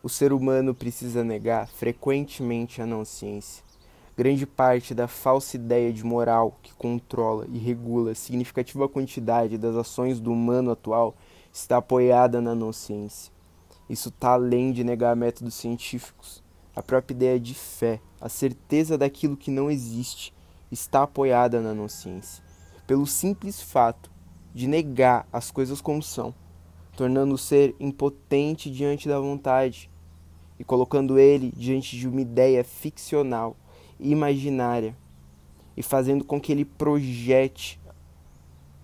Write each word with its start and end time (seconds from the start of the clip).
O 0.00 0.08
ser 0.08 0.32
humano 0.32 0.72
precisa 0.72 1.24
negar 1.24 1.66
frequentemente 1.66 2.80
a 2.80 2.86
não 2.86 3.04
ciência. 3.04 3.64
Grande 4.16 4.46
parte 4.46 4.94
da 4.94 5.08
falsa 5.08 5.56
ideia 5.56 5.92
de 5.92 6.04
moral 6.04 6.56
que 6.62 6.72
controla 6.74 7.46
e 7.52 7.58
regula 7.58 8.14
significativa 8.14 8.88
quantidade 8.88 9.58
das 9.58 9.74
ações 9.74 10.20
do 10.20 10.32
humano 10.32 10.70
atual 10.70 11.16
está 11.52 11.78
apoiada 11.78 12.40
na 12.40 12.54
não 12.54 12.72
ciência. 12.72 13.32
Isso 13.90 14.10
está 14.10 14.34
além 14.34 14.70
de 14.70 14.84
negar 14.84 15.16
métodos 15.16 15.54
científicos. 15.54 16.44
A 16.76 16.82
própria 16.82 17.14
ideia 17.14 17.40
de 17.40 17.54
fé, 17.54 18.00
a 18.20 18.28
certeza 18.28 18.96
daquilo 18.96 19.36
que 19.36 19.50
não 19.50 19.68
existe, 19.68 20.32
está 20.70 21.02
apoiada 21.02 21.60
na 21.60 21.74
não 21.74 21.88
ciência, 21.88 22.44
pelo 22.86 23.04
simples 23.04 23.60
fato 23.60 24.12
de 24.54 24.68
negar 24.68 25.26
as 25.32 25.50
coisas 25.50 25.80
como 25.80 26.02
são 26.04 26.32
tornando 26.98 27.36
o 27.36 27.38
ser 27.38 27.76
impotente 27.78 28.68
diante 28.68 29.06
da 29.06 29.20
vontade 29.20 29.88
e 30.58 30.64
colocando 30.64 31.16
ele 31.16 31.52
diante 31.56 31.96
de 31.96 32.08
uma 32.08 32.20
ideia 32.20 32.64
ficcional 32.64 33.56
e 34.00 34.10
imaginária 34.10 34.96
e 35.76 35.82
fazendo 35.82 36.24
com 36.24 36.40
que 36.40 36.50
ele 36.50 36.64
projete 36.64 37.80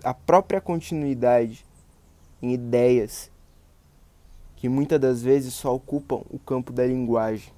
a 0.05 0.15
própria 0.15 0.61
continuidade 0.61 1.67
em 2.41 2.53
ideias 2.53 3.33
que 4.55 4.69
muitas 4.69 5.01
das 5.01 5.21
vezes 5.21 5.53
só 5.53 5.75
ocupam 5.75 6.23
o 6.31 6.39
campo 6.39 6.73
da 6.73 6.87
linguagem. 6.87 7.53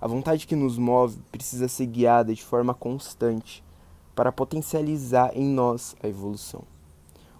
A 0.00 0.08
vontade 0.08 0.44
que 0.44 0.56
nos 0.56 0.76
move 0.76 1.20
precisa 1.30 1.68
ser 1.68 1.86
guiada 1.86 2.34
de 2.34 2.42
forma 2.42 2.74
constante 2.74 3.62
para 4.12 4.32
potencializar 4.32 5.30
em 5.36 5.44
nós 5.44 5.94
a 6.02 6.08
evolução. 6.08 6.64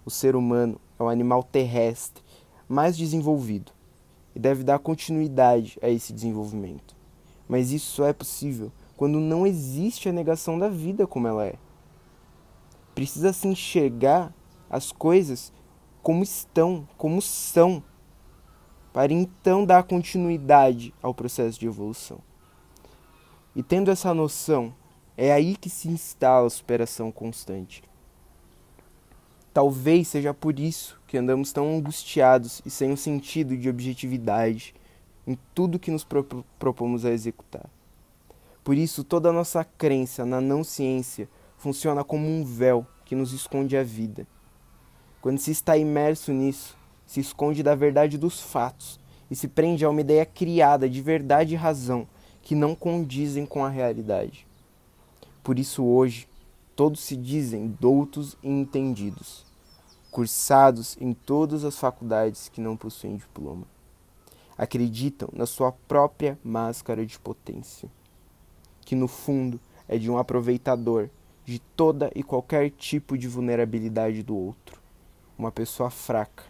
O 0.05 0.09
ser 0.09 0.37
humano 0.37 0.79
é 1.01 1.03
um 1.03 1.09
animal 1.09 1.43
terrestre 1.43 2.23
mais 2.69 2.95
desenvolvido 2.95 3.71
e 4.35 4.39
deve 4.39 4.63
dar 4.63 4.79
continuidade 4.79 5.77
a 5.81 5.89
esse 5.89 6.13
desenvolvimento. 6.13 6.95
Mas 7.49 7.71
isso 7.71 7.91
só 7.91 8.05
é 8.05 8.13
possível 8.13 8.71
quando 8.95 9.19
não 9.19 9.45
existe 9.45 10.07
a 10.07 10.13
negação 10.13 10.57
da 10.57 10.69
vida 10.69 11.07
como 11.07 11.27
ela 11.27 11.45
é. 11.45 11.55
Precisa 12.93 13.33
se 13.33 13.47
enxergar 13.47 14.33
as 14.69 14.91
coisas 14.91 15.51
como 16.03 16.23
estão, 16.23 16.87
como 16.97 17.21
são, 17.21 17.83
para 18.93 19.11
então 19.11 19.65
dar 19.65 19.83
continuidade 19.83 20.93
ao 21.01 21.13
processo 21.13 21.59
de 21.59 21.65
evolução. 21.65 22.19
E 23.55 23.63
tendo 23.63 23.91
essa 23.91 24.13
noção, 24.13 24.73
é 25.17 25.31
aí 25.31 25.55
que 25.55 25.69
se 25.69 25.89
instala 25.89 26.47
a 26.47 26.49
superação 26.49 27.11
constante. 27.11 27.83
Talvez 29.53 30.07
seja 30.07 30.33
por 30.33 30.59
isso 30.59 30.99
que 31.05 31.17
andamos 31.17 31.51
tão 31.51 31.75
angustiados 31.77 32.61
e 32.65 32.69
sem 32.69 32.91
um 32.91 32.95
sentido 32.95 33.57
de 33.57 33.69
objetividade 33.69 34.73
em 35.27 35.37
tudo 35.53 35.79
que 35.79 35.91
nos 35.91 36.03
pro 36.03 36.45
propomos 36.57 37.05
a 37.05 37.11
executar. 37.11 37.69
Por 38.63 38.77
isso, 38.77 39.03
toda 39.03 39.29
a 39.29 39.33
nossa 39.33 39.63
crença 39.63 40.25
na 40.25 40.39
não 40.39 40.63
ciência 40.63 41.27
funciona 41.57 42.03
como 42.03 42.27
um 42.27 42.45
véu 42.45 42.85
que 43.03 43.15
nos 43.15 43.33
esconde 43.33 43.75
a 43.75 43.83
vida. 43.83 44.25
Quando 45.19 45.39
se 45.39 45.51
está 45.51 45.75
imerso 45.77 46.31
nisso, 46.31 46.77
se 47.05 47.19
esconde 47.19 47.61
da 47.61 47.75
verdade 47.75 48.17
dos 48.17 48.39
fatos 48.39 48.99
e 49.29 49.35
se 49.35 49.47
prende 49.47 49.83
a 49.83 49.89
uma 49.89 50.01
ideia 50.01 50.25
criada 50.25 50.89
de 50.89 51.01
verdade 51.01 51.53
e 51.53 51.57
razão 51.57 52.07
que 52.41 52.55
não 52.55 52.73
condizem 52.73 53.45
com 53.45 53.65
a 53.65 53.69
realidade. 53.69 54.47
Por 55.43 55.59
isso, 55.59 55.83
hoje, 55.83 56.27
todos 56.81 57.01
se 57.01 57.15
dizem 57.15 57.77
doutos 57.79 58.35
e 58.41 58.49
entendidos, 58.49 59.45
cursados 60.09 60.97
em 60.99 61.13
todas 61.13 61.63
as 61.63 61.77
faculdades 61.77 62.49
que 62.49 62.59
não 62.59 62.75
possuem 62.75 63.17
diploma. 63.17 63.67
Acreditam 64.57 65.29
na 65.31 65.45
sua 65.45 65.71
própria 65.71 66.39
máscara 66.43 67.05
de 67.05 67.19
potência, 67.19 67.87
que 68.83 68.95
no 68.95 69.07
fundo 69.07 69.59
é 69.87 69.95
de 69.95 70.09
um 70.09 70.17
aproveitador 70.17 71.07
de 71.45 71.59
toda 71.59 72.11
e 72.15 72.23
qualquer 72.23 72.71
tipo 72.71 73.15
de 73.15 73.27
vulnerabilidade 73.27 74.23
do 74.23 74.35
outro, 74.35 74.81
uma 75.37 75.51
pessoa 75.51 75.91
fraca, 75.91 76.45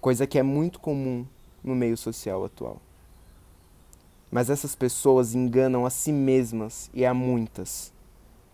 coisa 0.00 0.28
que 0.28 0.38
é 0.38 0.44
muito 0.44 0.78
comum 0.78 1.26
no 1.60 1.74
meio 1.74 1.96
social 1.96 2.44
atual. 2.44 2.80
Mas 4.30 4.48
essas 4.48 4.76
pessoas 4.76 5.34
enganam 5.34 5.84
a 5.84 5.90
si 5.90 6.12
mesmas 6.12 6.88
e 6.94 7.04
a 7.04 7.12
muitas 7.12 7.92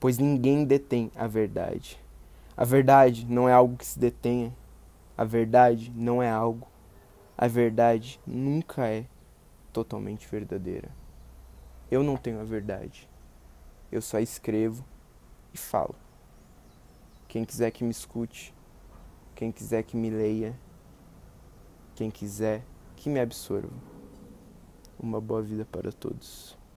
pois 0.00 0.16
ninguém 0.16 0.64
detém 0.64 1.12
a 1.14 1.26
verdade. 1.26 2.02
A 2.56 2.64
verdade 2.64 3.26
não 3.26 3.46
é 3.46 3.52
algo 3.52 3.76
que 3.76 3.86
se 3.86 3.98
detenha. 3.98 4.52
A 5.16 5.24
verdade 5.24 5.92
não 5.94 6.22
é 6.22 6.30
algo. 6.30 6.66
A 7.36 7.46
verdade 7.46 8.18
nunca 8.26 8.86
é 8.88 9.04
totalmente 9.72 10.26
verdadeira. 10.26 10.88
Eu 11.90 12.02
não 12.02 12.16
tenho 12.16 12.40
a 12.40 12.44
verdade. 12.44 13.08
Eu 13.92 14.00
só 14.00 14.18
escrevo 14.18 14.84
e 15.52 15.58
falo. 15.58 15.94
Quem 17.28 17.44
quiser 17.44 17.70
que 17.70 17.84
me 17.84 17.90
escute, 17.90 18.54
quem 19.34 19.52
quiser 19.52 19.82
que 19.82 19.96
me 19.96 20.10
leia, 20.10 20.58
quem 21.94 22.10
quiser 22.10 22.62
que 22.96 23.10
me 23.10 23.20
absorva. 23.20 23.72
Uma 24.98 25.20
boa 25.20 25.42
vida 25.42 25.64
para 25.64 25.92
todos. 25.92 26.59